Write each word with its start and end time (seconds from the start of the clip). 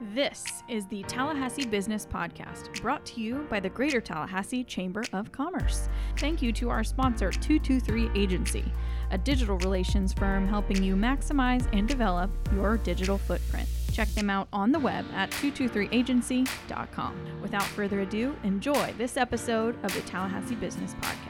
This 0.00 0.62
is 0.68 0.86
the 0.86 1.02
Tallahassee 1.08 1.66
Business 1.66 2.06
Podcast, 2.06 2.80
brought 2.80 3.04
to 3.06 3.20
you 3.20 3.48
by 3.50 3.58
the 3.58 3.68
Greater 3.68 4.00
Tallahassee 4.00 4.62
Chamber 4.62 5.02
of 5.12 5.32
Commerce. 5.32 5.88
Thank 6.18 6.40
you 6.40 6.52
to 6.52 6.70
our 6.70 6.84
sponsor, 6.84 7.32
223 7.32 8.10
Agency, 8.14 8.64
a 9.10 9.18
digital 9.18 9.58
relations 9.58 10.12
firm 10.12 10.46
helping 10.46 10.84
you 10.84 10.94
maximize 10.94 11.68
and 11.72 11.88
develop 11.88 12.30
your 12.54 12.76
digital 12.76 13.18
footprint. 13.18 13.68
Check 13.92 14.06
them 14.10 14.30
out 14.30 14.46
on 14.52 14.70
the 14.70 14.78
web 14.78 15.04
at 15.14 15.32
223agency.com. 15.32 17.40
Without 17.42 17.64
further 17.64 18.02
ado, 18.02 18.36
enjoy 18.44 18.94
this 18.98 19.16
episode 19.16 19.74
of 19.84 19.92
the 19.94 20.00
Tallahassee 20.02 20.54
Business 20.54 20.94
Podcast. 20.94 21.27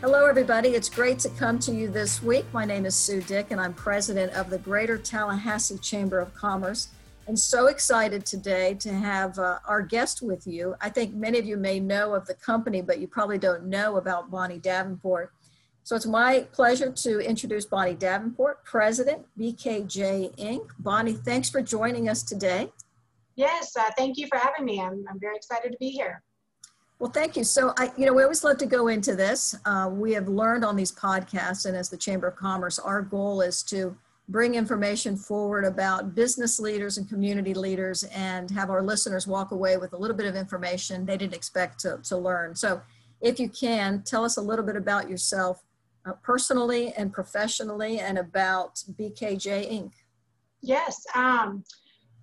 Hello, 0.00 0.24
everybody. 0.24 0.70
It's 0.70 0.88
great 0.88 1.18
to 1.18 1.28
come 1.28 1.58
to 1.58 1.72
you 1.72 1.86
this 1.86 2.22
week. 2.22 2.46
My 2.54 2.64
name 2.64 2.86
is 2.86 2.94
Sue 2.94 3.20
Dick, 3.20 3.48
and 3.50 3.60
I'm 3.60 3.74
president 3.74 4.32
of 4.32 4.48
the 4.48 4.56
Greater 4.56 4.96
Tallahassee 4.96 5.76
Chamber 5.76 6.20
of 6.20 6.32
Commerce. 6.32 6.88
And 7.26 7.38
so 7.38 7.66
excited 7.66 8.24
today 8.24 8.72
to 8.80 8.94
have 8.94 9.38
uh, 9.38 9.58
our 9.68 9.82
guest 9.82 10.22
with 10.22 10.46
you. 10.46 10.74
I 10.80 10.88
think 10.88 11.12
many 11.12 11.38
of 11.38 11.44
you 11.44 11.58
may 11.58 11.80
know 11.80 12.14
of 12.14 12.26
the 12.26 12.32
company, 12.32 12.80
but 12.80 12.98
you 12.98 13.08
probably 13.08 13.36
don't 13.36 13.66
know 13.66 13.98
about 13.98 14.30
Bonnie 14.30 14.58
Davenport. 14.58 15.34
So 15.84 15.96
it's 15.96 16.06
my 16.06 16.46
pleasure 16.50 16.90
to 16.90 17.18
introduce 17.18 17.66
Bonnie 17.66 17.92
Davenport, 17.92 18.64
President, 18.64 19.26
BKJ 19.38 20.34
Inc. 20.38 20.66
Bonnie, 20.78 21.12
thanks 21.12 21.50
for 21.50 21.60
joining 21.60 22.08
us 22.08 22.22
today. 22.22 22.72
Yes, 23.36 23.76
uh, 23.76 23.90
thank 23.98 24.16
you 24.16 24.28
for 24.28 24.38
having 24.38 24.64
me. 24.64 24.80
I'm, 24.80 25.04
I'm 25.10 25.20
very 25.20 25.36
excited 25.36 25.72
to 25.72 25.78
be 25.78 25.90
here. 25.90 26.22
Well, 27.00 27.10
thank 27.10 27.34
you. 27.34 27.44
So, 27.44 27.72
I, 27.78 27.90
you 27.96 28.04
know, 28.04 28.12
we 28.12 28.22
always 28.22 28.44
love 28.44 28.58
to 28.58 28.66
go 28.66 28.88
into 28.88 29.16
this. 29.16 29.56
Uh, 29.64 29.88
we 29.90 30.12
have 30.12 30.28
learned 30.28 30.66
on 30.66 30.76
these 30.76 30.92
podcasts, 30.92 31.64
and 31.64 31.74
as 31.74 31.88
the 31.88 31.96
Chamber 31.96 32.26
of 32.26 32.36
Commerce, 32.36 32.78
our 32.78 33.00
goal 33.00 33.40
is 33.40 33.62
to 33.64 33.96
bring 34.28 34.54
information 34.54 35.16
forward 35.16 35.64
about 35.64 36.14
business 36.14 36.60
leaders 36.60 36.98
and 36.98 37.08
community 37.08 37.54
leaders 37.54 38.04
and 38.14 38.50
have 38.50 38.68
our 38.68 38.82
listeners 38.82 39.26
walk 39.26 39.50
away 39.50 39.78
with 39.78 39.94
a 39.94 39.96
little 39.96 40.16
bit 40.16 40.26
of 40.26 40.36
information 40.36 41.06
they 41.06 41.16
didn't 41.16 41.34
expect 41.34 41.80
to, 41.80 41.98
to 42.04 42.18
learn. 42.18 42.54
So, 42.54 42.82
if 43.22 43.40
you 43.40 43.48
can, 43.48 44.02
tell 44.02 44.22
us 44.22 44.36
a 44.36 44.42
little 44.42 44.64
bit 44.64 44.76
about 44.76 45.08
yourself 45.08 45.64
uh, 46.04 46.12
personally 46.22 46.92
and 46.98 47.10
professionally 47.10 47.98
and 47.98 48.18
about 48.18 48.74
BKJ 48.92 49.72
Inc. 49.72 49.92
Yes. 50.60 51.06
Um, 51.14 51.64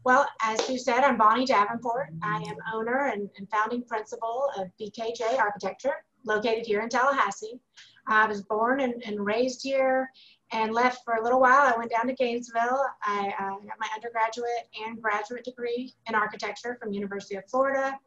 well, 0.03 0.28
as 0.42 0.70
you 0.70 0.78
said, 0.78 1.02
I'm 1.03 1.17
Bonnie 1.17 1.45
Davenport. 1.45 2.09
I 2.23 2.38
am 2.48 2.56
owner 2.73 3.12
and, 3.14 3.30
and, 3.38 3.50
founding 3.50 3.84
principal 3.84 4.50
of 4.58 4.67
BKJ 4.80 5.38
Architecture, 5.38 5.95
located 6.26 6.66
here 6.66 6.81
in 6.81 6.90
Tallahassee. 6.90 7.59
I 8.08 8.25
was 8.25 8.42
born 8.44 8.80
and, 8.80 9.03
and, 9.06 9.25
raised 9.25 9.62
here 9.64 10.09
and 10.53 10.73
left 10.73 11.03
for 11.03 11.16
a 11.16 11.23
little 11.23 11.42
while. 11.42 11.73
I 11.73 11.78
went 11.78 11.92
down 11.92 12.08
to 12.08 12.14
Gainesville. 12.14 12.86
I 13.03 13.34
uh, 13.38 13.50
got 13.50 13.80
my 13.80 13.90
undergraduate 13.94 14.70
and 14.86 15.02
graduate 15.02 15.44
degree 15.44 15.94
in 16.08 16.16
architecture 16.16 16.78
from 16.81 16.94
University 16.94 17.36
of 17.36 17.44
Florida. 17.50 17.98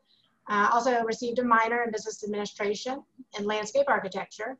Uh, 0.49 0.71
also 0.73 1.03
received 1.03 1.39
a 1.39 1.45
minor 1.45 1.83
in 1.83 1.93
business 1.93 2.25
administration 2.25 3.03
and 3.37 3.47
landscape 3.47 3.87
architecture. 3.89 4.57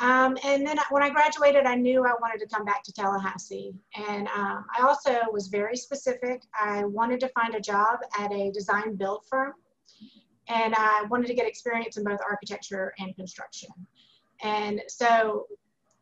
Um, 0.00 0.36
and 0.44 0.66
then 0.66 0.76
when 0.90 1.02
I 1.02 1.10
graduated, 1.10 1.64
I 1.64 1.74
knew 1.74 2.04
I 2.04 2.12
wanted 2.20 2.38
to 2.40 2.46
come 2.46 2.64
back 2.64 2.82
to 2.84 2.92
Tallahassee. 2.92 3.74
And 4.08 4.28
um, 4.28 4.66
I 4.76 4.82
also 4.82 5.20
was 5.32 5.48
very 5.48 5.76
specific. 5.76 6.42
I 6.54 6.84
wanted 6.84 7.20
to 7.20 7.28
find 7.28 7.54
a 7.54 7.60
job 7.60 8.00
at 8.18 8.30
a 8.32 8.50
design 8.50 8.96
build 8.96 9.24
firm. 9.30 9.54
And 10.48 10.74
I 10.76 11.04
wanted 11.10 11.26
to 11.28 11.34
get 11.34 11.46
experience 11.46 11.96
in 11.96 12.04
both 12.04 12.20
architecture 12.28 12.92
and 12.98 13.16
construction. 13.16 13.70
And 14.42 14.82
so 14.86 15.46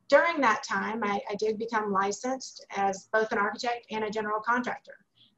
during 0.09 0.41
that 0.41 0.62
time, 0.65 1.03
I, 1.03 1.20
I 1.31 1.34
did 1.37 1.59
become 1.59 1.92
licensed 1.92 2.67
as 2.77 3.09
both 3.12 3.33
an 3.33 3.39
architect 3.39 3.87
and 3.91 4.05
a 4.05 4.11
general 4.11 4.41
contractor. 4.41 4.97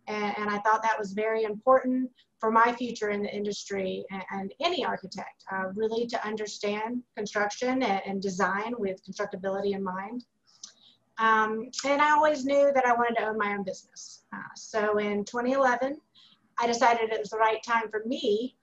And, 0.09 0.35
and 0.39 0.51
I 0.51 0.59
thought 0.59 0.83
that 0.83 0.99
was 0.99 1.13
very 1.13 1.45
important 1.45 2.11
for 2.39 2.51
my 2.51 2.73
future 2.73 3.11
in 3.11 3.23
the 3.23 3.35
industry 3.35 4.05
and, 4.11 4.23
and 4.31 4.55
any 4.61 4.85
architect, 4.85 5.45
uh, 5.51 5.65
really 5.75 6.07
to 6.07 6.27
understand 6.27 7.03
construction 7.17 7.83
and, 7.83 8.03
and, 8.05 8.21
design 8.21 8.75
with 8.79 9.01
constructability 9.05 9.75
in 9.75 9.83
mind. 9.83 10.25
Um, 11.19 11.71
and 11.87 12.03
I 12.03 12.11
always 12.11 12.45
knew 12.45 12.71
that 12.75 12.85
I 12.85 12.93
wanted 12.93 13.17
to 13.17 13.27
own 13.27 13.39
my 13.39 13.55
own 13.55 13.65
business. 13.65 14.25
Uh, 14.35 14.55
so 14.55 14.99
in 14.99 15.25
2011, 15.25 15.99
I 16.59 16.67
decided 16.67 17.11
it 17.11 17.21
was 17.21 17.31
the 17.31 17.39
right 17.39 17.63
time 17.63 17.91
for 17.91 18.03
me 18.05 18.57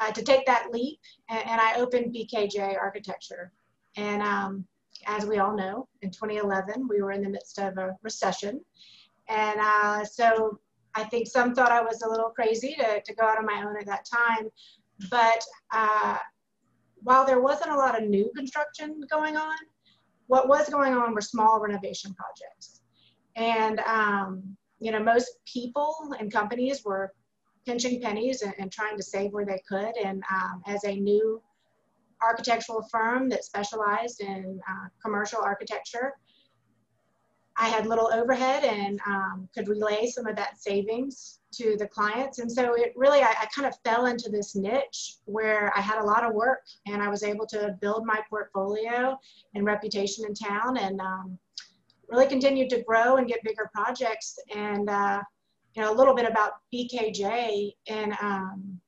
uh, 0.00 0.10
to 0.10 0.22
take 0.22 0.46
that 0.46 0.68
leap, 0.72 0.98
and, 1.28 1.46
and, 1.46 1.60
I 1.60 1.74
opened 1.76 2.14
BKJ 2.14 2.76
Architecture. 2.76 3.52
And 3.96 4.22
um, 4.22 4.64
as 5.06 5.26
we 5.26 5.38
all 5.38 5.54
know, 5.54 5.88
in 6.00 6.10
2011, 6.10 6.88
we 6.88 7.02
were 7.02 7.12
in 7.12 7.22
the 7.22 7.28
midst 7.28 7.58
of 7.58 7.76
a 7.78 7.96
recession. 8.02 8.64
And 9.28 9.60
uh, 9.60 10.04
so 10.04 10.58
I 10.94 11.04
think 11.04 11.26
some 11.26 11.54
thought 11.54 11.72
I 11.72 11.80
was 11.80 12.02
a 12.02 12.08
little 12.08 12.30
crazy 12.30 12.74
to, 12.78 13.00
to 13.00 13.14
go 13.14 13.24
out 13.24 13.38
on 13.38 13.46
my 13.46 13.62
own 13.66 13.76
at 13.78 13.86
that 13.86 14.04
time. 14.04 14.48
But 15.10 15.42
uh, 15.72 16.18
while 17.02 17.24
there 17.26 17.40
wasn't 17.40 17.72
a 17.72 17.76
lot 17.76 18.00
of 18.00 18.08
new 18.08 18.30
construction 18.36 19.00
going 19.10 19.36
on, 19.36 19.56
what 20.26 20.48
was 20.48 20.68
going 20.68 20.94
on 20.94 21.14
were 21.14 21.20
small 21.20 21.60
renovation 21.60 22.14
projects. 22.14 22.80
And, 23.36 23.80
um, 23.80 24.56
you 24.78 24.92
know, 24.92 25.02
most 25.02 25.30
people 25.46 26.14
and 26.18 26.32
companies 26.32 26.84
were 26.84 27.12
pinching 27.66 28.00
pennies 28.00 28.42
and, 28.42 28.54
and 28.58 28.70
trying 28.70 28.96
to 28.96 29.02
save 29.02 29.32
where 29.32 29.46
they 29.46 29.62
could. 29.68 29.96
And 30.02 30.22
um, 30.32 30.62
as 30.66 30.84
a 30.84 30.94
new 30.94 31.40
architectural 32.22 32.86
firm 32.90 33.28
that 33.30 33.44
specialized 33.44 34.20
in 34.20 34.60
uh, 34.68 34.88
commercial 35.04 35.40
architecture, 35.42 36.12
I 37.56 37.68
had 37.68 37.86
little 37.86 38.10
overhead 38.12 38.64
and 38.64 39.00
um, 39.06 39.48
could 39.54 39.68
relay 39.68 40.06
some 40.06 40.26
of 40.26 40.36
that 40.36 40.60
savings 40.60 41.40
to 41.52 41.76
the 41.78 41.86
clients. 41.86 42.38
And 42.38 42.50
so 42.50 42.74
it 42.74 42.92
really, 42.96 43.20
I, 43.20 43.34
I, 43.40 43.46
kind 43.54 43.68
of 43.68 43.74
fell 43.84 44.06
into 44.06 44.30
this 44.30 44.54
niche 44.54 45.16
where 45.26 45.70
I 45.76 45.80
had 45.80 46.00
a 46.00 46.04
lot 46.04 46.24
of 46.24 46.34
work 46.34 46.62
and 46.86 47.02
I 47.02 47.08
was 47.08 47.22
able 47.22 47.46
to 47.48 47.76
build 47.80 48.06
my 48.06 48.20
portfolio 48.30 49.18
and 49.54 49.66
reputation 49.66 50.24
in 50.26 50.34
town 50.34 50.78
and 50.78 51.00
um, 51.00 51.38
really 52.08 52.26
continued 52.26 52.70
to 52.70 52.82
grow 52.82 53.16
and 53.16 53.28
get 53.28 53.42
bigger 53.44 53.70
projects. 53.74 54.38
And, 54.54 54.88
uh, 54.88 55.20
you 55.74 55.82
know, 55.82 55.92
a 55.92 55.96
little 55.96 56.14
bit 56.14 56.28
about 56.28 56.52
BKJ 56.72 57.72
in 57.86 58.16
um, 58.22 58.80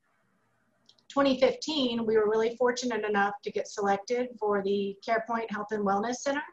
2015, 1.09 2.05
we 2.05 2.17
were 2.17 2.29
really 2.29 2.55
fortunate 2.57 3.05
enough 3.05 3.33
to 3.43 3.51
get 3.51 3.67
selected 3.67 4.29
for 4.39 4.63
the 4.63 4.95
CarePoint 5.07 5.49
Health 5.49 5.67
and 5.71 5.85
Wellness 5.85 6.15
Center 6.15 6.43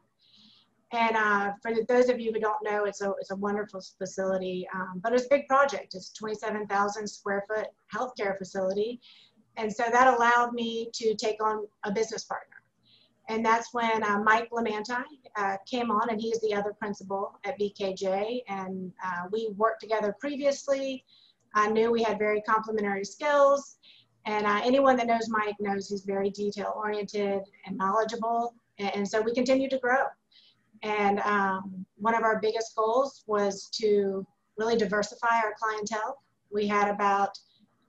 and 0.92 1.16
uh, 1.16 1.52
for 1.62 1.72
those 1.88 2.10
of 2.10 2.20
you 2.20 2.32
who 2.32 2.38
don't 2.38 2.62
know, 2.62 2.84
it's 2.84 3.00
a, 3.00 3.12
it's 3.18 3.30
a 3.30 3.36
wonderful 3.36 3.82
facility, 3.96 4.68
um, 4.74 5.00
but 5.02 5.14
it's 5.14 5.24
a 5.24 5.28
big 5.30 5.48
project. 5.48 5.94
It's 5.94 6.12
27,000 6.12 7.06
square 7.08 7.44
foot 7.48 7.68
healthcare 7.92 8.36
facility. 8.36 9.00
And 9.56 9.72
so 9.72 9.84
that 9.90 10.14
allowed 10.14 10.52
me 10.52 10.90
to 10.94 11.14
take 11.14 11.42
on 11.42 11.66
a 11.84 11.90
business 11.90 12.24
partner. 12.24 12.56
And 13.28 13.44
that's 13.44 13.72
when 13.72 14.02
uh, 14.02 14.18
Mike 14.18 14.50
Lamanti 14.50 15.04
uh, 15.36 15.56
came 15.66 15.90
on, 15.90 16.10
and 16.10 16.20
he's 16.20 16.40
the 16.40 16.54
other 16.54 16.74
principal 16.78 17.38
at 17.44 17.58
BKJ. 17.58 18.42
And 18.48 18.92
uh, 19.02 19.28
we 19.30 19.48
worked 19.56 19.80
together 19.80 20.14
previously. 20.20 21.04
I 21.54 21.70
knew 21.70 21.90
we 21.90 22.02
had 22.02 22.18
very 22.18 22.42
complementary 22.42 23.04
skills. 23.04 23.76
And 24.26 24.46
uh, 24.46 24.60
anyone 24.62 24.96
that 24.96 25.06
knows 25.06 25.28
Mike 25.28 25.56
knows 25.58 25.88
he's 25.88 26.02
very 26.02 26.30
detail 26.30 26.74
oriented 26.76 27.42
and 27.66 27.78
knowledgeable. 27.78 28.54
And, 28.78 28.96
and 28.96 29.08
so 29.08 29.22
we 29.22 29.32
continue 29.32 29.68
to 29.70 29.78
grow. 29.78 30.04
And 30.82 31.20
um, 31.20 31.86
one 31.96 32.14
of 32.14 32.22
our 32.22 32.40
biggest 32.40 32.74
goals 32.74 33.22
was 33.26 33.68
to 33.80 34.26
really 34.58 34.76
diversify 34.76 35.36
our 35.36 35.54
clientele. 35.58 36.22
We 36.50 36.66
had 36.66 36.88
about, 36.88 37.38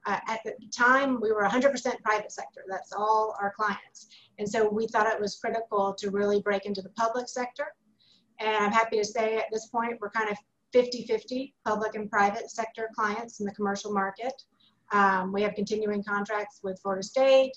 uh, 0.06 0.20
at 0.28 0.42
the 0.46 0.54
time, 0.76 1.20
we 1.20 1.32
were 1.32 1.44
100% 1.44 2.02
private 2.02 2.32
sector. 2.32 2.64
That's 2.70 2.94
all 2.94 3.36
our 3.42 3.52
clients. 3.52 4.08
And 4.40 4.48
so 4.48 4.70
we 4.70 4.88
thought 4.88 5.08
it 5.08 5.20
was 5.20 5.36
critical 5.36 5.94
to 5.98 6.12
really 6.12 6.42
break 6.42 6.66
into 6.66 6.82
the 6.82 6.90
public 6.90 7.28
sector. 7.28 7.68
And 8.40 8.56
I'm 8.56 8.72
happy 8.72 8.98
to 8.98 9.06
say 9.06 9.38
at 9.38 9.46
this 9.52 9.68
point, 9.68 9.98
we're 10.00 10.10
kind 10.10 10.30
of 10.30 10.38
50-50 10.74 11.54
public 11.66 11.96
and 11.96 12.10
private 12.10 12.50
sector 12.50 12.90
clients 12.96 13.40
in 13.40 13.46
the 13.46 13.54
commercial 13.54 13.94
market. 13.94 14.34
Um, 14.92 15.32
we 15.32 15.42
have 15.44 15.56
continuing 15.56 16.04
contracts 16.04 16.60
with 16.64 16.80
Florida 16.82 17.04
State, 17.04 17.54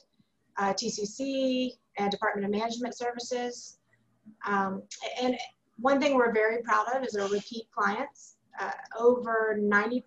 uh, 0.59 0.73
TCC, 0.73 1.71
and 1.99 2.11
Department 2.11 2.44
of 2.44 2.50
Management 2.50 2.97
Services. 2.97 3.75
Um, 4.46 4.82
and 5.20 5.37
one 5.78 6.00
thing 6.00 6.14
we're 6.14 6.32
very 6.32 6.62
proud 6.62 6.87
of 6.94 7.05
is 7.05 7.17
our 7.17 7.28
repeat 7.28 7.69
clients. 7.75 8.37
Uh, 8.61 8.70
over 8.99 9.58
90% 9.61 10.02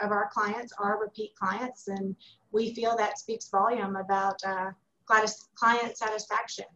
of 0.00 0.10
our 0.10 0.28
clients 0.32 0.72
are 0.78 1.00
repeat 1.00 1.34
clients, 1.34 1.88
and 1.88 2.14
we 2.50 2.74
feel 2.74 2.96
that 2.96 3.18
speaks 3.18 3.48
volume 3.48 3.96
about 3.96 4.36
uh, 4.46 4.70
client 5.06 5.96
satisfaction. 5.96 6.66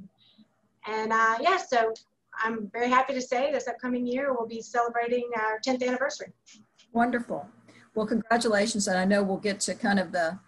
And 0.86 1.12
uh, 1.12 1.36
yeah, 1.40 1.56
so 1.56 1.92
I'm 2.42 2.70
very 2.72 2.88
happy 2.88 3.14
to 3.14 3.20
say 3.20 3.50
this 3.50 3.66
upcoming 3.69 4.06
year 4.06 4.32
we'll 4.32 4.48
be 4.48 4.62
celebrating 4.62 5.28
our 5.36 5.58
10th 5.60 5.86
anniversary. 5.86 6.32
Wonderful. 6.92 7.46
Well, 7.94 8.06
congratulations. 8.06 8.88
And 8.88 8.98
I 8.98 9.04
know 9.04 9.22
we'll 9.22 9.38
get 9.38 9.60
to 9.60 9.74
kind 9.74 9.98
of 9.98 10.12
the 10.12 10.38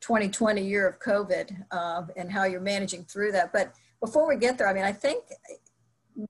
2020 0.00 0.62
year 0.62 0.86
of 0.86 1.00
COVID 1.00 1.64
uh, 1.70 2.02
and 2.16 2.30
how 2.30 2.44
you're 2.44 2.60
managing 2.60 3.04
through 3.04 3.32
that. 3.32 3.52
But 3.52 3.72
before 4.00 4.28
we 4.28 4.36
get 4.36 4.58
there, 4.58 4.68
I 4.68 4.74
mean, 4.74 4.84
I 4.84 4.92
think 4.92 5.24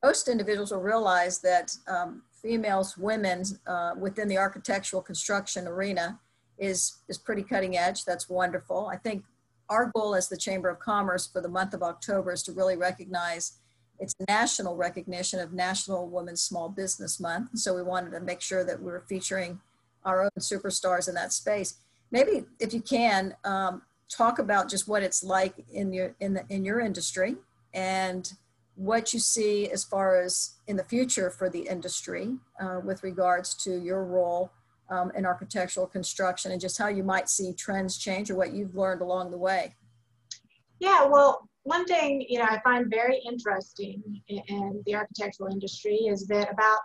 most 0.03 0.29
individuals 0.29 0.71
will 0.71 0.81
realize 0.81 1.41
that 1.41 1.75
um, 1.87 2.23
females, 2.43 2.97
women 2.97 3.45
uh, 3.67 3.93
within 3.99 4.29
the 4.29 4.39
architectural 4.39 5.03
construction 5.03 5.67
arena 5.67 6.19
is, 6.59 6.99
is 7.09 7.19
pretty 7.19 7.43
cutting 7.43 7.77
edge. 7.77 8.05
That's 8.05 8.29
wonderful. 8.29 8.89
I 8.93 8.97
think 8.97 9.25
our 9.69 9.91
goal 9.95 10.15
as 10.15 10.29
the 10.29 10.37
Chamber 10.37 10.69
of 10.69 10.79
Commerce 10.79 11.27
for 11.27 11.41
the 11.41 11.49
month 11.49 11.75
of 11.75 11.83
October 11.83 12.33
is 12.33 12.43
to 12.45 12.53
really 12.53 12.77
recognize 12.77 13.59
it's 14.01 14.15
national 14.29 14.77
recognition 14.77 15.41
of 15.41 15.53
National 15.53 16.09
Women's 16.09 16.43
Small 16.43 16.69
Business 16.69 17.19
Month. 17.19 17.59
So 17.59 17.75
we 17.75 17.83
wanted 17.83 18.11
to 18.13 18.21
make 18.21 18.41
sure 18.41 18.65
that 18.65 18.81
we 18.81 18.91
were 18.91 19.05
featuring 19.09 19.61
our 20.05 20.23
own 20.23 20.31
superstars 20.39 21.09
in 21.09 21.15
that 21.15 21.33
space. 21.33 21.75
Maybe 22.11 22.45
if 22.61 22.73
you 22.73 22.81
can 22.81 23.35
um, 23.45 23.83
talk 24.09 24.39
about 24.39 24.71
just 24.71 24.89
what 24.89 25.03
it's 25.03 25.23
like 25.23 25.55
in 25.73 25.93
your 25.93 26.15
in 26.21 26.35
the 26.35 26.45
in 26.49 26.65
your 26.65 26.81
industry 26.81 27.37
and 27.75 28.33
what 28.79 29.13
you 29.13 29.19
see 29.19 29.69
as 29.71 29.83
far 29.83 30.21
as 30.21 30.55
in 30.69 30.77
the 30.77 30.85
future 30.85 31.31
for 31.31 31.51
the 31.51 31.67
industry 31.69 32.37
uh, 32.61 32.79
with 32.85 33.03
regards 33.03 33.55
to 33.55 33.83
your 33.83 34.05
role 34.05 34.53
um, 34.89 35.11
in 35.17 35.27
architectural 35.27 35.85
construction 35.85 36.53
and 36.53 36.61
just 36.61 36.79
how 36.79 36.87
you 36.87 37.03
might 37.03 37.29
see 37.29 37.53
trends 37.53 37.99
change 37.99 38.31
or 38.31 38.37
what 38.37 38.53
you've 38.53 38.77
learned 38.77 39.03
along 39.03 39.33
the 39.33 39.37
way. 39.37 39.75
Yeah, 40.79 41.05
well, 41.05 41.49
one 41.65 41.87
thing 41.87 42.25
you 42.29 42.39
know 42.39 42.45
I 42.45 42.61
find 42.63 42.89
very 42.89 43.21
interesting 43.27 44.01
in, 44.29 44.43
in 44.47 44.83
the 44.87 44.95
architectural 44.95 45.51
industry 45.51 45.97
is 45.97 46.29
that 46.29 46.49
about 46.53 46.79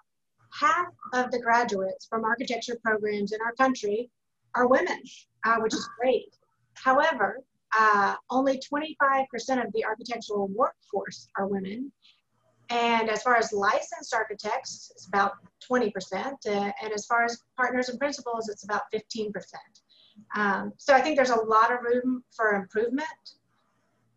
half 0.60 0.88
of 1.14 1.30
the 1.30 1.40
graduates 1.40 2.08
from 2.08 2.26
architecture 2.26 2.78
programs 2.84 3.34
in 3.34 3.40
our 3.42 3.54
country 3.54 4.10
are 4.56 4.68
women, 4.68 5.00
uh, 5.46 5.58
which 5.60 5.76
is 5.76 5.88
great. 6.00 6.36
However, 6.74 7.44
uh, 7.78 8.16
only 8.30 8.60
25% 8.60 9.26
of 9.66 9.72
the 9.74 9.86
architectural 9.86 10.48
workforce 10.48 11.28
are 11.38 11.48
women. 11.48 11.92
And 12.70 13.10
as 13.10 13.22
far 13.22 13.36
as 13.36 13.52
licensed 13.52 14.14
architects, 14.14 14.92
it's 14.96 15.08
about 15.08 15.34
20%. 15.70 15.92
Uh, 16.46 16.72
and 16.82 16.94
as 16.94 17.06
far 17.06 17.24
as 17.24 17.44
partners 17.58 17.90
and 17.90 18.00
principals, 18.00 18.50
it's 18.50 18.64
about 18.64 18.84
15%. 18.94 19.32
Um, 20.36 20.72
so 20.78 20.94
I 20.94 21.02
think 21.02 21.16
there's 21.16 21.30
a 21.30 21.36
lot 21.42 21.72
of 21.72 21.80
room 21.82 22.24
for 22.36 22.54
improvement. 22.54 23.08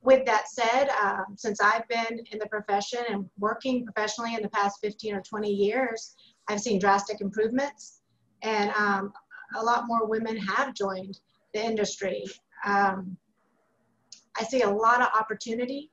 With 0.02 0.24
that 0.26 0.48
said, 0.48 0.88
um, 1.02 1.36
since 1.36 1.60
I've 1.60 1.86
been 1.88 2.20
in 2.30 2.38
the 2.38 2.46
profession 2.46 3.00
and 3.08 3.28
working 3.38 3.84
professionally 3.84 4.34
in 4.34 4.42
the 4.42 4.48
past 4.50 4.78
15 4.82 5.16
or 5.16 5.20
20 5.20 5.50
years, 5.50 6.14
I've 6.48 6.60
seen 6.60 6.78
drastic 6.78 7.20
improvements. 7.20 8.00
And 8.42 8.70
um, 8.70 9.12
a 9.56 9.62
lot 9.62 9.84
more 9.86 10.06
women 10.06 10.36
have 10.36 10.74
joined 10.74 11.18
the 11.54 11.64
industry. 11.64 12.24
Um, 12.64 13.16
I 14.38 14.44
see 14.44 14.62
a 14.62 14.70
lot 14.70 15.00
of 15.00 15.08
opportunity. 15.18 15.90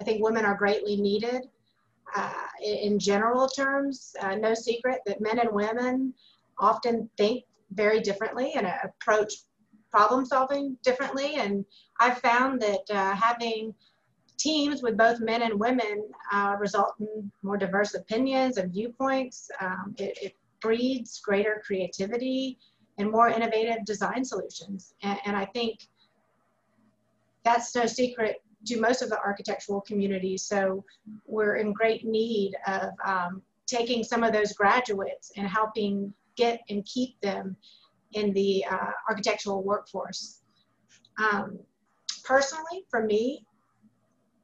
I 0.00 0.04
think 0.04 0.22
women 0.22 0.44
are 0.44 0.54
greatly 0.54 0.96
needed. 0.96 1.48
Uh, 2.14 2.32
in, 2.62 2.98
general 2.98 3.48
terms, 3.48 4.14
uh, 4.20 4.34
no 4.34 4.52
secret 4.52 5.00
that 5.06 5.20
men 5.20 5.38
and 5.38 5.50
women 5.50 6.12
often 6.58 7.08
think 7.16 7.44
very 7.72 8.00
differently 8.00 8.52
and 8.54 8.70
approach 8.84 9.32
problem 9.90 10.26
solving 10.26 10.76
differently. 10.82 11.36
And 11.36 11.64
I've 12.00 12.18
found 12.18 12.60
that 12.60 12.82
uh, 12.90 13.14
having 13.14 13.74
teams 14.38 14.82
with 14.82 14.96
both 14.96 15.20
men 15.20 15.42
and 15.42 15.58
women 15.58 16.08
uh, 16.32 16.56
result 16.58 16.94
in 17.00 17.30
more 17.42 17.56
diverse 17.56 17.94
opinions 17.94 18.56
and 18.58 18.72
viewpoints. 18.72 19.50
Um, 19.60 19.94
it, 19.98 20.18
it, 20.20 20.36
breeds 20.62 21.20
greater 21.20 21.60
creativity 21.66 22.56
and 22.96 23.10
more 23.10 23.28
innovative 23.28 23.84
design 23.84 24.24
solutions. 24.24 24.94
And, 25.02 25.18
and 25.26 25.36
I 25.36 25.44
think 25.46 25.88
that's 27.44 27.74
no 27.74 27.86
secret 27.86 28.42
to 28.66 28.80
most 28.80 29.02
of 29.02 29.08
the 29.08 29.18
architectural 29.18 29.80
community. 29.80 30.36
So 30.36 30.84
we're 31.26 31.56
in 31.56 31.72
great 31.72 32.04
need 32.04 32.54
of 32.66 32.90
um, 33.04 33.42
taking 33.66 34.04
some 34.04 34.22
of 34.22 34.32
those 34.32 34.52
graduates 34.52 35.32
and 35.36 35.46
helping 35.46 36.12
get 36.36 36.60
and 36.68 36.84
keep 36.84 37.20
them 37.20 37.56
in 38.12 38.32
the 38.32 38.64
uh, 38.70 38.90
architectural 39.08 39.62
workforce. 39.62 40.40
Um, 41.18 41.58
personally, 42.24 42.84
for 42.90 43.04
me, 43.04 43.44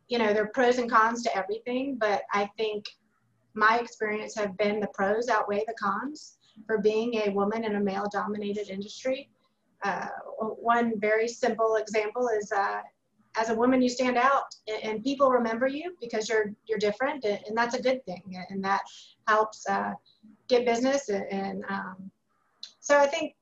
you 0.08 0.18
know, 0.18 0.32
there 0.32 0.44
are 0.44 0.50
pros 0.54 0.78
and 0.78 0.90
cons 0.90 1.22
to 1.22 1.36
everything, 1.36 1.96
but 1.98 2.22
I 2.32 2.48
think 2.56 2.86
my 3.54 3.78
experience 3.78 4.34
have 4.36 4.56
been 4.56 4.80
the 4.80 4.88
pros 4.94 5.28
outweigh 5.28 5.64
the 5.66 5.74
cons 5.74 6.38
for 6.66 6.78
being 6.78 7.14
a 7.26 7.30
woman 7.30 7.64
in 7.64 7.76
a 7.76 7.80
male 7.80 8.06
dominated 8.10 8.70
industry. 8.70 9.30
Uh, 9.84 10.08
one 10.38 10.98
very 10.98 11.28
simple 11.28 11.76
example 11.76 12.28
is 12.28 12.50
uh, 12.52 12.80
as 13.36 13.50
a 13.50 13.54
woman 13.54 13.80
you 13.80 13.88
stand 13.88 14.16
out 14.16 14.44
and, 14.82 15.02
people 15.04 15.30
remember 15.30 15.66
you 15.66 15.94
because 16.00 16.28
you're 16.28 16.52
you're 16.66 16.78
different 16.78 17.24
and, 17.24 17.56
that's 17.56 17.74
a 17.74 17.82
good 17.82 18.04
thing 18.04 18.22
and 18.50 18.62
that 18.62 18.80
helps 19.26 19.68
uh, 19.68 19.92
get 20.48 20.66
business 20.66 21.08
and, 21.08 21.24
and 21.30 21.64
um, 21.68 22.10
so 22.80 22.98
i 22.98 23.06
think 23.06 23.34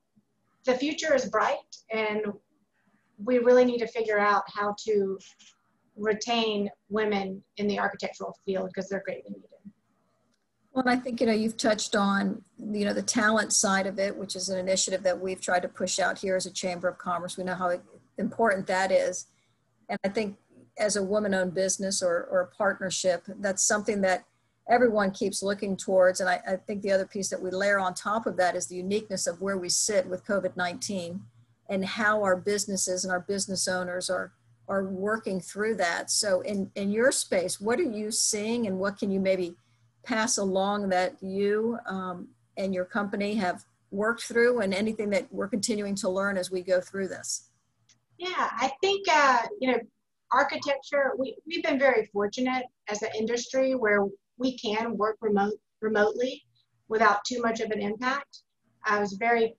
the 0.65 0.73
future 0.73 1.15
is 1.15 1.25
bright 1.25 1.57
and 1.91 2.21
we 3.23 3.39
really 3.39 3.65
need 3.65 3.79
to 3.79 3.87
figure 3.87 4.19
out 4.19 4.43
how 4.47 4.75
to 4.77 5.17
retain 5.95 6.69
women 6.89 7.41
in 7.57 7.67
the 7.67 7.79
architectural 7.79 8.37
field 8.45 8.67
because 8.67 8.87
they're 8.87 9.03
greatly 9.05 9.31
needed 9.31 9.49
well, 10.77 10.87
I 10.87 10.95
think, 10.95 11.19
you 11.19 11.25
know, 11.25 11.33
you've 11.33 11.57
touched 11.57 11.95
on, 11.95 12.43
you 12.59 12.85
know, 12.85 12.93
the 12.93 13.01
talent 13.01 13.51
side 13.51 13.87
of 13.87 13.97
it, 13.97 14.15
which 14.15 14.35
is 14.35 14.49
an 14.49 14.59
initiative 14.59 15.01
that 15.01 15.19
we've 15.19 15.41
tried 15.41 15.63
to 15.63 15.67
push 15.67 15.97
out 15.97 16.19
here 16.19 16.35
as 16.35 16.45
a 16.45 16.51
Chamber 16.51 16.87
of 16.87 16.99
Commerce. 16.99 17.35
We 17.35 17.45
know 17.45 17.55
how 17.55 17.79
important 18.19 18.67
that 18.67 18.91
is. 18.91 19.25
And 19.89 19.97
I 20.05 20.09
think 20.09 20.37
as 20.77 20.95
a 20.95 21.01
woman 21.01 21.33
owned 21.33 21.55
business 21.55 22.03
or, 22.03 22.27
or 22.29 22.41
a 22.41 22.55
partnership, 22.55 23.23
that's 23.39 23.63
something 23.63 24.01
that 24.01 24.25
everyone 24.69 25.09
keeps 25.09 25.41
looking 25.41 25.77
towards. 25.77 26.19
And 26.19 26.29
I, 26.29 26.41
I, 26.47 26.57
think 26.57 26.83
the 26.83 26.91
other 26.91 27.07
piece 27.07 27.29
that 27.29 27.41
we 27.41 27.49
layer 27.49 27.79
on 27.79 27.95
top 27.95 28.27
of 28.27 28.37
that 28.37 28.55
is 28.55 28.67
the 28.67 28.75
uniqueness 28.75 29.25
of 29.25 29.41
where 29.41 29.57
we 29.57 29.69
sit 29.69 30.05
with 30.05 30.27
COVID 30.27 30.55
19 30.55 31.19
and 31.69 31.85
how 31.85 32.21
our 32.21 32.35
businesses 32.35 33.03
and 33.03 33.11
our 33.11 33.21
business 33.21 33.67
owners 33.67 34.11
are, 34.11 34.31
are 34.67 34.83
working 34.83 35.41
through 35.41 35.77
that. 35.77 36.11
So, 36.11 36.41
in, 36.41 36.69
in 36.75 36.91
your 36.91 37.11
space, 37.11 37.59
what 37.59 37.79
are 37.79 37.83
you 37.83 38.11
seeing 38.11 38.67
and 38.67 38.77
what 38.77 38.99
can 38.99 39.09
you 39.09 39.19
maybe 39.19 39.55
pass 40.07 40.37
along 40.37 40.89
that 40.89 41.21
you 41.21 41.77
um, 41.85 42.29
and 42.55 42.73
your 42.73 42.85
company 42.85 43.35
have 43.35 43.65
worked 43.91 44.23
through 44.23 44.61
and 44.61 44.73
anything 44.73 45.09
that 45.09 45.27
we're 45.31 45.47
continuing 45.47 45.95
to 45.95 46.09
learn 46.09 46.37
as 46.37 46.49
we 46.49 46.61
go 46.61 46.79
through 46.79 47.09
this? 47.09 47.49
Yeah, 48.17 48.49
I 48.57 48.71
think, 48.81 49.05
uh, 49.11 49.43
you 49.59 49.71
know, 49.71 49.79
architecture, 50.31 51.11
we, 51.19 51.35
we've 51.45 51.63
been 51.63 51.77
very 51.77 52.09
fortunate 52.11 52.65
as 52.89 53.01
an 53.01 53.09
industry 53.17 53.75
where 53.75 54.05
we 54.37 54.57
can 54.57 54.97
work 54.97 55.17
remote 55.21 55.59
remotely 55.81 56.43
without 56.87 57.23
too 57.25 57.41
much 57.41 57.59
of 57.59 57.71
an 57.71 57.81
impact. 57.81 58.43
I 58.85 58.99
was 58.99 59.13
very 59.13 59.55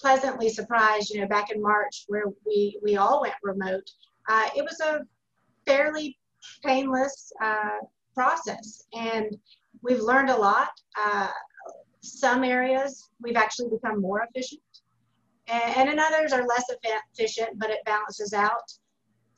pleasantly 0.00 0.48
surprised, 0.48 1.10
you 1.10 1.20
know, 1.20 1.26
back 1.26 1.50
in 1.50 1.60
March 1.60 2.04
where 2.06 2.24
we, 2.46 2.78
we 2.82 2.96
all 2.96 3.20
went 3.20 3.34
remote. 3.42 3.88
Uh, 4.28 4.48
it 4.56 4.62
was 4.62 4.80
a 4.80 5.00
fairly 5.66 6.16
painless 6.64 7.32
uh, 7.42 7.78
process 8.14 8.84
and 8.94 9.36
we've 9.82 10.00
learned 10.00 10.30
a 10.30 10.36
lot. 10.36 10.70
Uh, 10.96 11.28
some 12.02 12.44
areas 12.44 13.10
we've 13.20 13.36
actually 13.36 13.68
become 13.70 14.00
more 14.00 14.26
efficient 14.28 14.62
and, 15.48 15.88
in 15.88 15.98
others 15.98 16.32
are 16.32 16.46
less 16.46 16.64
efficient, 16.70 17.58
but 17.58 17.70
it 17.70 17.84
balances 17.84 18.32
out. 18.32 18.70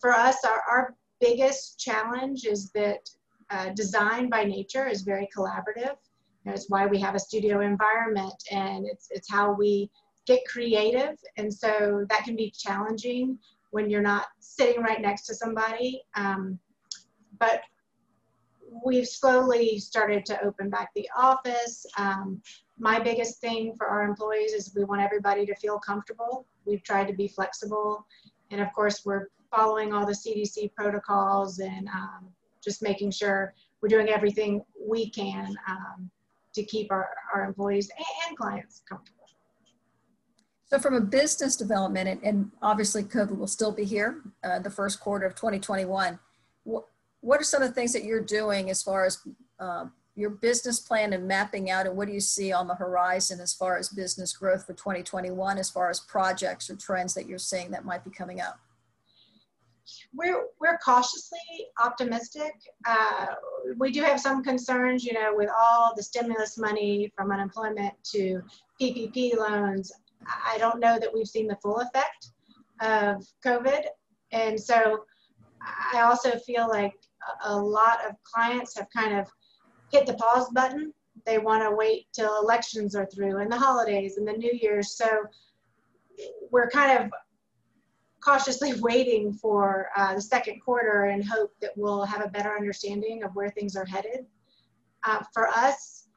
For 0.01 0.13
us, 0.13 0.45
our, 0.45 0.63
our 0.69 0.95
biggest 1.21 1.79
challenge 1.79 2.45
is 2.45 2.71
that 2.73 3.09
uh, 3.51 3.71
design 3.71 4.29
by 4.29 4.45
nature 4.45 4.89
is 4.89 5.03
very 5.03 5.29
collaborative. 5.37 5.97
That's 6.45 6.67
why 6.69 6.87
we 6.87 6.99
have 7.01 7.15
a 7.15 7.19
studio 7.19 7.61
environment, 7.61 8.35
and 8.51 8.87
it's, 8.87 9.09
it's 9.11 9.31
how 9.31 9.53
we 9.53 9.91
get 10.27 10.41
creative. 10.49 11.17
And 11.37 11.53
so 11.53 12.07
that 12.09 12.25
can 12.25 12.35
be 12.35 12.53
challenging 12.57 13.39
when 13.71 13.91
you're 13.91 14.03
not 14.03 14.27
sitting 14.41 14.83
right 14.83 15.01
next 15.01 15.27
to 15.27 15.35
somebody. 15.35 16.03
Um, 16.17 16.59
but 17.39 17.61
we've 18.85 19.07
slowly 19.07 19.79
started 19.79 20.25
to 20.27 20.43
open 20.45 20.71
back 20.71 20.91
the 20.95 21.09
office. 21.17 21.85
Um, 21.99 22.41
my 22.79 22.99
biggest 22.99 23.41
thing 23.41 23.75
for 23.77 23.87
our 23.87 24.03
employees 24.03 24.53
is 24.53 24.73
we 24.75 24.85
want 24.85 25.03
everybody 25.03 25.45
to 25.47 25.55
feel 25.57 25.79
comfortable. 25.79 26.47
We've 26.65 26.83
tried 26.83 27.09
to 27.09 27.15
be 27.15 27.29
flexible. 27.29 28.07
And 28.51 28.61
of 28.61 28.73
course, 28.73 29.05
we're 29.05 29.29
following 29.55 29.93
all 29.93 30.07
the 30.07 30.13
CDC 30.13 30.75
protocols 30.75 31.59
and 31.59 31.89
um, 31.89 32.29
just 32.63 32.83
making 32.83 33.11
sure 33.11 33.55
we're 33.81 33.89
doing 33.89 34.09
everything 34.09 34.63
we 34.89 35.11
can 35.11 35.55
um, 35.69 36.11
to 36.55 36.63
keep 36.63 36.91
our, 36.91 37.11
our 37.35 37.45
employees 37.45 37.91
and 38.27 38.37
clients 38.37 38.83
comfortable. 38.89 39.17
So 40.67 40.79
from 40.79 40.95
a 40.95 41.01
business 41.01 41.57
development, 41.57 42.09
and, 42.09 42.23
and 42.23 42.51
obviously 42.63 43.03
COVID 43.03 43.37
will 43.37 43.49
still 43.49 43.73
be 43.73 43.85
here, 43.85 44.23
uh, 44.45 44.61
the 44.61 44.71
first 44.71 45.01
quarter 45.01 45.27
of 45.27 45.35
2021, 45.35 46.19
what, 47.21 47.41
are 47.41 47.45
some 47.45 47.63
of 47.63 47.69
the 47.69 47.75
things 47.75 47.93
that 47.93 48.05
you're 48.05 48.25
doing 48.25 48.71
as 48.71 48.83
far 48.83 49.05
as 49.05 49.19
uh, 49.59 49.87
your 50.15 50.31
business 50.31 50.81
plan 50.81 51.13
and 51.13 51.27
mapping 51.27 51.71
out 51.71 51.87
and 51.87 51.97
what 51.97 52.09
do 52.09 52.15
you 52.15 52.21
see 52.21 52.53
on 52.53 52.67
the 52.67 52.75
horizon 52.75 53.41
as 53.41 53.55
far 53.55 53.79
as 53.79 53.89
business 53.89 54.37
growth 54.37 54.67
for 54.67 54.75
2021 54.75 55.59
as 55.59 55.71
far 55.71 55.89
as 55.89 56.01
projects 56.01 56.69
or 56.69 56.77
trends 56.77 57.15
that 57.15 57.27
you're 57.27 57.39
seeing 57.39 57.71
that 57.71 57.85
might 57.85 58.05
be 58.05 58.11
coming 58.11 58.41
up 58.41 58.59
we're 60.15 60.47
we're 60.61 60.79
cautiously 60.79 61.39
optimistic. 61.83 62.53
Uh, 62.87 63.27
we 63.77 63.91
do 63.91 64.03
have 64.03 64.21
some 64.21 64.43
concerns, 64.43 65.05
you 65.05 65.13
know, 65.13 65.33
with 65.35 65.49
all 65.59 65.95
the 65.97 66.03
stimulus 66.03 66.59
money 66.59 67.13
from 67.17 67.31
unemployment 67.31 67.93
to 68.13 68.43
PPP 68.81 69.37
loans. 69.37 69.93
I 70.27 70.59
don't 70.59 70.81
know 70.81 70.99
that 70.99 71.13
we've 71.13 71.27
seen 71.27 71.47
the 71.47 71.57
full 71.57 71.81
effect 71.81 72.31
of 72.81 73.27
COVID, 73.45 73.85
and 74.33 74.61
so 74.61 75.05
I 75.93 76.03
also 76.03 76.39
feel 76.39 76.69
like 76.69 76.95
a 77.45 77.57
lot 77.57 78.05
of 78.09 78.15
clients 78.25 78.77
have 78.77 78.89
kind 78.95 79.19
of 79.19 79.29
hit 79.93 80.07
the 80.07 80.15
pause 80.15 80.49
button. 80.51 80.93
They 81.27 81.39
want 81.39 81.63
to 81.63 81.75
wait 81.75 82.07
till 82.13 82.41
elections 82.41 82.95
are 82.95 83.07
through 83.07 83.39
and 83.39 83.53
the 83.53 83.59
holidays 83.59 84.17
and 84.17 84.27
the 84.27 84.33
New 84.33 84.53
Year's. 84.53 84.97
So 84.97 85.07
we're 86.51 86.71
kind 86.71 86.99
of 86.99 87.11
cautiously 88.21 88.75
waiting 88.81 89.33
for 89.33 89.91
uh, 89.97 90.15
the 90.15 90.23
second 90.23 90.61
quarter 90.61 91.05
and 91.05 91.25
hope 91.25 91.53
that 91.61 91.73
we'll 91.77 92.05
have 92.05 92.25
a 92.25 92.29
better 92.29 92.55
understanding 92.55 93.23
of 93.23 93.35
where 93.35 93.51
things 93.51 93.77
are 93.77 93.85
headed. 93.85 94.27
Uh, 95.05 95.23
for 95.33 95.49
us, 95.49 96.09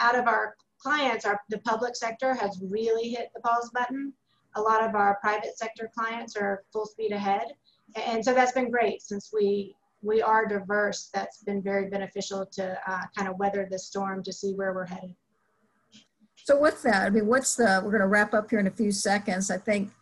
out 0.00 0.18
of 0.18 0.26
our 0.26 0.56
clients, 0.78 1.24
our, 1.24 1.40
the 1.48 1.58
public 1.58 1.94
sector 1.94 2.34
has 2.34 2.60
really 2.60 3.10
hit 3.10 3.30
the 3.34 3.40
pause 3.40 3.70
button. 3.72 4.12
A 4.56 4.60
lot 4.60 4.84
of 4.84 4.94
our 4.94 5.18
private 5.20 5.56
sector 5.56 5.90
clients 5.96 6.36
are 6.36 6.64
full 6.72 6.86
speed 6.86 7.12
ahead. 7.12 7.54
And 7.96 8.24
so 8.24 8.34
that's 8.34 8.52
been 8.52 8.70
great 8.70 9.02
since 9.02 9.30
we 9.32 9.74
we 10.02 10.20
are 10.20 10.46
diverse. 10.46 11.10
That's 11.14 11.42
been 11.44 11.62
very 11.62 11.88
beneficial 11.88 12.44
to 12.54 12.76
uh, 12.86 13.02
kind 13.16 13.28
of 13.28 13.38
weather 13.38 13.68
the 13.70 13.78
storm 13.78 14.22
to 14.24 14.32
see 14.32 14.52
where 14.54 14.74
we're 14.74 14.86
headed. 14.86 15.14
So 16.44 16.56
what's 16.56 16.82
that? 16.82 17.06
I 17.06 17.10
mean, 17.10 17.28
what's 17.28 17.54
the, 17.54 17.80
we're 17.84 17.92
going 17.92 18.00
to 18.00 18.08
wrap 18.08 18.34
up 18.34 18.50
here 18.50 18.58
in 18.58 18.66
a 18.66 18.70
few 18.72 18.90
seconds. 18.90 19.48
I 19.48 19.58
think 19.58 19.92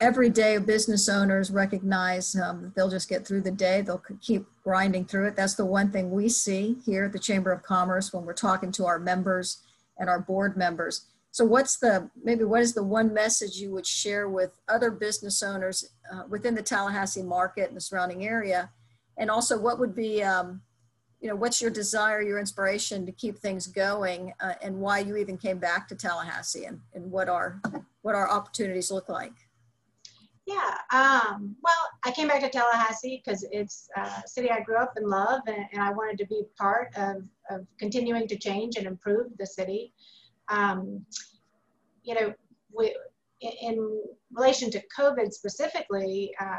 every 0.00 0.28
day 0.28 0.58
business 0.58 1.08
owners 1.08 1.50
recognize 1.50 2.36
um, 2.36 2.72
they'll 2.76 2.90
just 2.90 3.08
get 3.08 3.26
through 3.26 3.40
the 3.40 3.50
day. 3.50 3.80
They'll 3.80 4.02
keep 4.20 4.44
grinding 4.62 5.06
through 5.06 5.28
it. 5.28 5.36
That's 5.36 5.54
the 5.54 5.64
one 5.64 5.90
thing 5.90 6.10
we 6.10 6.28
see 6.28 6.76
here 6.84 7.04
at 7.04 7.12
the 7.12 7.18
Chamber 7.18 7.52
of 7.52 7.62
Commerce 7.62 8.12
when 8.12 8.26
we're 8.26 8.34
talking 8.34 8.70
to 8.72 8.84
our 8.84 8.98
members 8.98 9.62
and 9.98 10.10
our 10.10 10.20
board 10.20 10.56
members. 10.56 11.06
So 11.32 11.46
what's 11.46 11.78
the, 11.78 12.10
maybe 12.22 12.44
what 12.44 12.60
is 12.60 12.74
the 12.74 12.84
one 12.84 13.12
message 13.14 13.56
you 13.56 13.72
would 13.72 13.86
share 13.86 14.28
with 14.28 14.60
other 14.68 14.90
business 14.90 15.42
owners 15.42 15.88
uh, 16.12 16.24
within 16.28 16.54
the 16.54 16.62
Tallahassee 16.62 17.22
market 17.22 17.68
and 17.68 17.76
the 17.76 17.80
surrounding 17.80 18.26
area? 18.26 18.70
And 19.16 19.30
also 19.30 19.58
what 19.58 19.78
would 19.78 19.96
be, 19.96 20.22
um, 20.22 20.60
you 21.20 21.28
know, 21.28 21.34
what's 21.34 21.62
your 21.62 21.70
desire, 21.70 22.20
your 22.20 22.38
inspiration 22.38 23.06
to 23.06 23.12
keep 23.12 23.38
things 23.38 23.66
going 23.66 24.34
uh, 24.40 24.54
and 24.60 24.76
why 24.76 24.98
you 24.98 25.16
even 25.16 25.38
came 25.38 25.58
back 25.58 25.88
to 25.88 25.94
Tallahassee 25.94 26.66
and, 26.66 26.80
and 26.92 27.10
what 27.10 27.30
our, 27.30 27.62
what 28.02 28.14
our 28.14 28.30
opportunities 28.30 28.90
look 28.90 29.08
like? 29.08 29.32
Yeah, 30.44 30.76
um, 30.92 31.56
well, 31.62 31.88
I 32.04 32.10
came 32.10 32.28
back 32.28 32.40
to 32.40 32.50
Tallahassee 32.50 33.22
because 33.24 33.46
it's 33.52 33.88
a 33.96 34.22
city 34.26 34.50
I 34.50 34.60
grew 34.60 34.76
up 34.76 34.94
and 34.96 35.06
love, 35.06 35.40
and, 35.46 35.64
and, 35.72 35.80
I 35.80 35.92
wanted 35.92 36.18
to 36.18 36.26
be 36.26 36.42
part 36.58 36.88
of, 36.96 37.22
of 37.48 37.64
continuing 37.78 38.26
to 38.26 38.36
change 38.36 38.76
and 38.76 38.86
improve 38.86 39.28
the 39.38 39.46
city. 39.46 39.94
Um, 40.48 41.04
you 42.02 42.14
know, 42.14 42.34
we, 42.76 42.94
in 43.40 44.02
relation 44.32 44.70
to 44.70 44.82
COVID 44.96 45.32
specifically, 45.32 46.32
uh, 46.40 46.56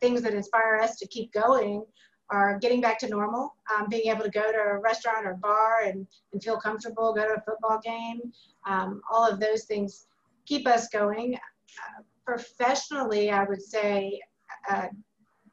things 0.00 0.22
that 0.22 0.34
inspire 0.34 0.76
us 0.76 0.96
to 0.96 1.06
keep 1.06 1.32
going 1.32 1.84
are 2.30 2.58
getting 2.58 2.80
back 2.80 2.98
to 2.98 3.08
normal, 3.08 3.54
um, 3.74 3.88
being 3.88 4.10
able 4.10 4.24
to 4.24 4.30
go 4.30 4.50
to 4.50 4.58
a 4.58 4.78
restaurant 4.78 5.26
or 5.26 5.34
bar 5.34 5.82
and, 5.84 6.06
and 6.32 6.42
feel 6.42 6.56
comfortable, 6.56 7.14
go 7.14 7.22
to 7.22 7.34
a 7.34 7.42
football 7.42 7.80
game. 7.84 8.20
Um, 8.66 9.00
all 9.10 9.26
of 9.28 9.38
those 9.38 9.64
things 9.64 10.06
keep 10.44 10.66
us 10.66 10.88
going. 10.88 11.34
Uh, 11.36 12.02
professionally, 12.24 13.30
I 13.30 13.44
would 13.44 13.62
say 13.62 14.20
uh, 14.68 14.88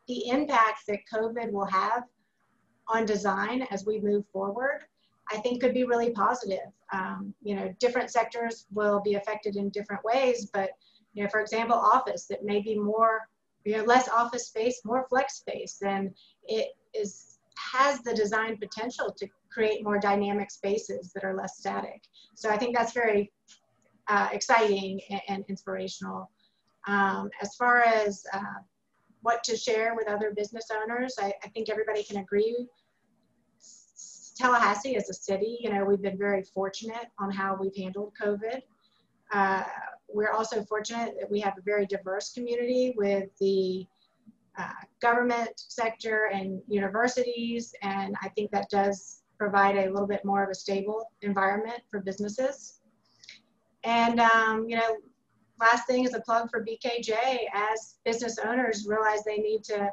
the 0.07 0.29
impact 0.29 0.87
that 0.87 0.99
COVID 1.13 1.51
will 1.51 1.65
have 1.65 2.03
on 2.87 3.05
design 3.05 3.67
as 3.71 3.85
we 3.85 3.99
move 3.99 4.25
forward, 4.33 4.81
I 5.33 5.37
think 5.37 5.61
could 5.61 5.73
be 5.73 5.83
really 5.83 6.11
positive. 6.11 6.71
Um, 6.91 7.33
you 7.41 7.55
know, 7.55 7.73
different 7.79 8.11
sectors 8.11 8.67
will 8.71 9.01
be 9.01 9.15
affected 9.15 9.55
in 9.55 9.69
different 9.69 10.03
ways, 10.03 10.49
but 10.53 10.69
you 11.13 11.23
know, 11.23 11.29
for 11.29 11.41
example, 11.41 11.75
office 11.75 12.25
that 12.25 12.43
may 12.43 12.61
be 12.61 12.77
more, 12.77 13.21
you 13.65 13.77
know, 13.77 13.83
less 13.83 14.09
office 14.09 14.47
space, 14.47 14.81
more 14.83 15.05
flex 15.09 15.35
space, 15.35 15.81
and 15.81 16.13
it 16.47 16.69
is 16.93 17.39
has 17.57 18.01
the 18.01 18.13
design 18.13 18.57
potential 18.57 19.13
to 19.17 19.27
create 19.51 19.83
more 19.83 19.99
dynamic 19.99 20.49
spaces 20.51 21.11
that 21.13 21.23
are 21.23 21.35
less 21.35 21.57
static. 21.57 22.01
So 22.35 22.49
I 22.49 22.57
think 22.57 22.75
that's 22.75 22.93
very 22.93 23.31
uh, 24.07 24.29
exciting 24.31 24.99
and, 25.09 25.21
and 25.29 25.45
inspirational. 25.47 26.29
Um, 26.87 27.29
as 27.41 27.55
far 27.55 27.81
as 27.81 28.25
uh, 28.33 28.59
what 29.21 29.43
to 29.45 29.55
share 29.55 29.95
with 29.95 30.07
other 30.09 30.33
business 30.35 30.65
owners, 30.73 31.15
I, 31.19 31.33
I, 31.43 31.47
think 31.49 31.69
everybody 31.69 32.03
can 32.03 32.17
agree. 32.17 32.67
Tallahassee 34.35 34.95
as 34.95 35.09
a 35.09 35.13
city, 35.13 35.59
you 35.61 35.69
know, 35.71 35.85
we've 35.85 36.01
been 36.01 36.17
very 36.17 36.43
fortunate 36.43 37.07
on 37.19 37.31
how 37.31 37.57
we've 37.59 37.75
handled 37.75 38.13
COVID. 38.21 38.61
Uh, 39.31 39.63
we're 40.07 40.31
also 40.31 40.63
fortunate 40.63 41.15
that 41.19 41.29
we 41.29 41.39
have 41.39 41.57
a 41.57 41.61
very 41.61 41.85
diverse 41.85 42.33
community 42.33 42.93
with 42.97 43.29
the 43.39 43.85
uh, 44.57 44.69
government 45.01 45.51
sector 45.55 46.29
and 46.31 46.61
universities, 46.67 47.73
and 47.81 48.15
I 48.21 48.29
think 48.29 48.51
that 48.51 48.69
does 48.69 49.23
provide 49.37 49.75
a 49.75 49.91
little 49.91 50.07
bit 50.07 50.23
more 50.23 50.43
of 50.43 50.49
a 50.49 50.55
stable 50.55 51.11
environment 51.21 51.79
for 51.89 52.01
businesses. 52.01 52.79
And, 53.83 54.19
um, 54.19 54.65
you 54.69 54.77
know, 54.77 54.97
last 55.59 55.87
thing 55.87 56.05
is 56.05 56.13
a 56.13 56.21
plug 56.21 56.49
for 56.49 56.63
BKJ 56.63 57.47
as 57.53 57.95
business 58.05 58.37
owners 58.37 58.85
realize 58.87 59.23
they 59.23 59.37
need 59.37 59.63
to 59.65 59.89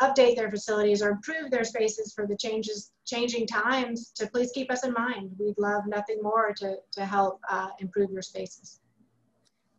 update 0.00 0.36
their 0.36 0.50
facilities 0.50 1.02
or 1.02 1.10
improve 1.10 1.50
their 1.50 1.64
spaces 1.64 2.12
for 2.14 2.26
the 2.26 2.36
changes 2.36 2.92
changing 3.06 3.46
times 3.46 4.12
to 4.14 4.26
please 4.28 4.50
keep 4.52 4.70
us 4.70 4.84
in 4.84 4.92
mind 4.92 5.30
we'd 5.38 5.58
love 5.58 5.82
nothing 5.86 6.18
more 6.22 6.52
to, 6.54 6.76
to 6.92 7.04
help 7.04 7.40
uh, 7.50 7.68
improve 7.78 8.10
your 8.10 8.22
spaces 8.22 8.80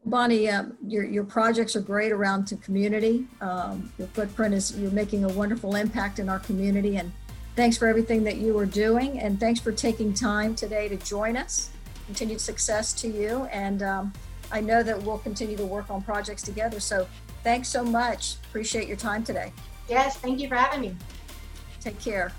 bonnie 0.06 0.50
uh, 0.50 0.66
your, 0.86 1.04
your 1.04 1.24
projects 1.24 1.76
are 1.76 1.82
great 1.82 2.12
around 2.12 2.46
to 2.46 2.56
community 2.58 3.26
um, 3.42 3.92
your 3.98 4.08
footprint 4.10 4.54
is 4.54 4.78
you're 4.78 4.92
making 4.92 5.24
a 5.24 5.30
wonderful 5.30 5.76
impact 5.76 6.20
in 6.20 6.30
our 6.30 6.40
community 6.40 6.98
and 6.98 7.12
thanks 7.56 7.78
for 7.78 7.88
everything 7.88 8.24
that 8.24 8.38
you 8.38 8.58
are 8.58 8.66
doing 8.66 9.20
and 9.20 9.40
thanks 9.40 9.60
for 9.60 9.72
taking 9.72 10.14
time 10.14 10.56
today 10.56 10.88
to 10.88 10.98
join 10.98 11.36
us 11.36 11.70
continued 12.06 12.42
success 12.42 12.94
to 12.94 13.08
you 13.08 13.46
and 13.52 13.84
um, 13.84 14.14
I 14.52 14.60
know 14.60 14.84
that 14.84 15.02
we'll 15.02 15.20
continue 15.20 15.56
to 15.58 15.66
work 15.66 15.90
on 15.90 16.02
projects 16.02 16.42
together. 16.42 16.80
So 16.80 17.08
thanks 17.44 17.70
so 17.70 17.84
much. 17.84 18.36
Appreciate 18.50 18.88
your 18.88 18.98
time 18.98 19.24
today. 19.24 19.54
Yes, 19.92 20.16
thank 20.16 20.40
you 20.40 20.48
for 20.48 20.56
having 20.56 20.80
me. 20.80 20.96
Take 21.82 22.00
care. 22.00 22.32